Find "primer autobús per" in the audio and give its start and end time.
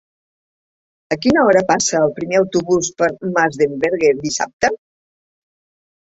2.15-3.09